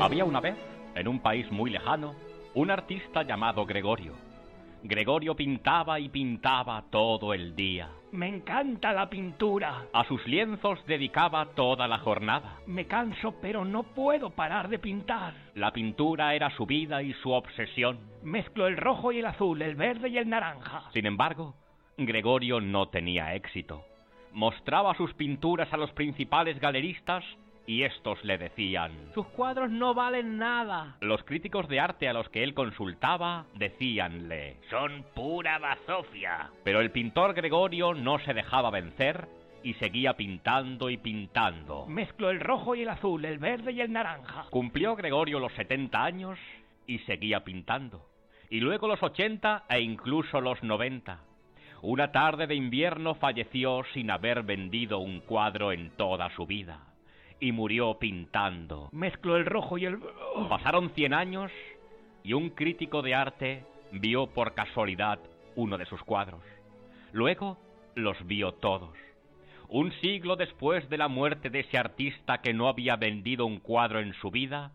Había 0.00 0.24
una 0.24 0.40
vez, 0.40 0.56
en 0.94 1.08
un 1.08 1.20
país 1.20 1.50
muy 1.50 1.70
lejano, 1.70 2.14
un 2.54 2.70
artista 2.70 3.22
llamado 3.22 3.64
Gregorio. 3.66 4.12
Gregorio 4.82 5.34
pintaba 5.34 5.98
y 5.98 6.10
pintaba 6.10 6.84
todo 6.90 7.32
el 7.32 7.56
día. 7.56 7.88
Me 8.12 8.28
encanta 8.28 8.92
la 8.92 9.08
pintura. 9.08 9.86
A 9.94 10.04
sus 10.04 10.24
lienzos 10.26 10.84
dedicaba 10.86 11.46
toda 11.54 11.88
la 11.88 11.98
jornada. 11.98 12.58
Me 12.66 12.86
canso, 12.86 13.34
pero 13.40 13.64
no 13.64 13.82
puedo 13.82 14.30
parar 14.30 14.68
de 14.68 14.78
pintar. 14.78 15.32
La 15.54 15.72
pintura 15.72 16.34
era 16.34 16.50
su 16.50 16.66
vida 16.66 17.02
y 17.02 17.14
su 17.14 17.30
obsesión. 17.30 17.98
Mezclo 18.22 18.66
el 18.66 18.76
rojo 18.76 19.10
y 19.10 19.20
el 19.20 19.26
azul, 19.26 19.62
el 19.62 19.74
verde 19.74 20.10
y 20.10 20.18
el 20.18 20.28
naranja. 20.28 20.90
Sin 20.92 21.06
embargo, 21.06 21.54
Gregorio 21.96 22.60
no 22.60 22.88
tenía 22.88 23.34
éxito. 23.34 23.84
Mostraba 24.34 24.94
sus 24.96 25.14
pinturas 25.14 25.72
a 25.72 25.76
los 25.76 25.92
principales 25.92 26.58
galeristas 26.58 27.24
y 27.68 27.84
estos 27.84 28.22
le 28.24 28.36
decían 28.36 28.90
Sus 29.14 29.26
cuadros 29.28 29.70
no 29.70 29.94
valen 29.94 30.38
nada. 30.38 30.96
Los 31.00 31.22
críticos 31.22 31.68
de 31.68 31.78
arte 31.78 32.08
a 32.08 32.12
los 32.12 32.28
que 32.30 32.42
él 32.42 32.52
consultaba 32.52 33.46
decíanle 33.54 34.56
Son 34.70 35.04
pura 35.14 35.60
bazofia. 35.60 36.50
Pero 36.64 36.80
el 36.80 36.90
pintor 36.90 37.34
Gregorio 37.34 37.94
no 37.94 38.18
se 38.18 38.34
dejaba 38.34 38.70
vencer 38.70 39.28
y 39.62 39.74
seguía 39.74 40.14
pintando 40.14 40.90
y 40.90 40.96
pintando. 40.96 41.86
Mezclo 41.86 42.30
el 42.30 42.40
rojo 42.40 42.74
y 42.74 42.82
el 42.82 42.88
azul, 42.88 43.24
el 43.24 43.38
verde 43.38 43.70
y 43.70 43.80
el 43.82 43.92
naranja. 43.92 44.46
Cumplió 44.50 44.96
Gregorio 44.96 45.38
los 45.38 45.52
70 45.52 46.04
años 46.04 46.40
y 46.88 46.98
seguía 47.00 47.44
pintando. 47.44 48.04
Y 48.50 48.58
luego 48.58 48.88
los 48.88 49.00
80 49.00 49.64
e 49.68 49.80
incluso 49.80 50.40
los 50.40 50.60
90. 50.64 51.20
Una 51.86 52.12
tarde 52.12 52.46
de 52.46 52.54
invierno 52.54 53.14
falleció 53.14 53.82
sin 53.92 54.10
haber 54.10 54.42
vendido 54.42 55.00
un 55.00 55.20
cuadro 55.20 55.70
en 55.70 55.90
toda 55.90 56.30
su 56.30 56.46
vida 56.46 56.80
y 57.40 57.52
murió 57.52 57.98
pintando. 57.98 58.88
Mezclo 58.90 59.36
el 59.36 59.44
rojo 59.44 59.76
y 59.76 59.84
el... 59.84 59.98
Pasaron 60.48 60.88
cien 60.94 61.12
años 61.12 61.52
y 62.22 62.32
un 62.32 62.48
crítico 62.48 63.02
de 63.02 63.14
arte 63.14 63.64
vio 63.92 64.28
por 64.28 64.54
casualidad 64.54 65.18
uno 65.56 65.76
de 65.76 65.84
sus 65.84 66.02
cuadros. 66.04 66.40
Luego 67.12 67.58
los 67.96 68.16
vio 68.26 68.52
todos. 68.52 68.96
Un 69.68 69.92
siglo 70.00 70.36
después 70.36 70.88
de 70.88 70.96
la 70.96 71.08
muerte 71.08 71.50
de 71.50 71.60
ese 71.60 71.76
artista 71.76 72.38
que 72.38 72.54
no 72.54 72.68
había 72.68 72.96
vendido 72.96 73.44
un 73.44 73.60
cuadro 73.60 74.00
en 74.00 74.14
su 74.14 74.30
vida, 74.30 74.72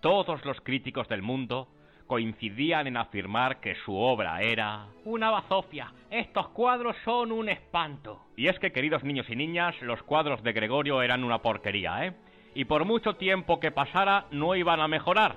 todos 0.00 0.42
los 0.46 0.58
críticos 0.62 1.06
del 1.06 1.20
mundo 1.20 1.68
coincidían 2.10 2.88
en 2.88 2.96
afirmar 2.96 3.60
que 3.60 3.76
su 3.84 3.94
obra 3.94 4.42
era 4.42 4.86
una 5.04 5.30
bazofia. 5.30 5.92
Estos 6.10 6.48
cuadros 6.48 6.96
son 7.04 7.30
un 7.30 7.48
espanto. 7.48 8.26
Y 8.36 8.48
es 8.48 8.58
que, 8.58 8.72
queridos 8.72 9.04
niños 9.04 9.30
y 9.30 9.36
niñas, 9.36 9.80
los 9.80 10.02
cuadros 10.02 10.42
de 10.42 10.52
Gregorio 10.52 11.02
eran 11.02 11.22
una 11.22 11.38
porquería, 11.38 12.04
¿eh? 12.04 12.14
Y 12.52 12.64
por 12.64 12.84
mucho 12.84 13.14
tiempo 13.14 13.60
que 13.60 13.70
pasara, 13.70 14.26
no 14.32 14.56
iban 14.56 14.80
a 14.80 14.88
mejorar. 14.88 15.36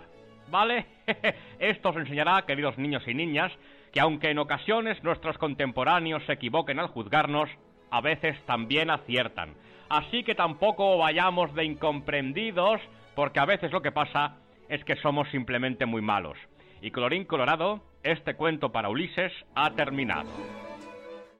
¿Vale? 0.50 0.88
Esto 1.60 1.90
os 1.90 1.98
enseñará, 1.98 2.44
queridos 2.48 2.80
niños 2.80 3.08
y 3.08 3.14
niñas, 3.14 3.52
que 3.92 4.00
aunque 4.00 4.32
en 4.32 4.40
ocasiones 4.40 5.04
nuestros 5.04 5.38
contemporáneos 5.38 6.26
se 6.26 6.34
equivoquen 6.34 6.80
al 6.80 6.88
juzgarnos, 6.88 7.52
a 7.92 8.02
veces 8.02 8.36
también 8.48 8.90
aciertan. 8.90 9.54
Así 9.90 10.24
que 10.24 10.34
tampoco 10.34 10.98
vayamos 10.98 11.54
de 11.54 11.66
incomprendidos, 11.66 12.82
porque 13.14 13.40
a 13.40 13.46
veces 13.46 13.72
lo 13.72 13.84
que 13.84 13.92
pasa 13.92 14.38
es 14.70 14.84
que 14.84 14.96
somos 14.96 15.30
simplemente 15.30 15.86
muy 15.86 16.02
malos. 16.02 16.36
Y 16.84 16.92
colorín 16.92 17.24
colorado, 17.24 17.80
este 18.04 18.36
cuento 18.36 18.74
para 18.74 18.90
Ulises 18.90 19.32
ha 19.56 19.72
terminado. 19.72 20.30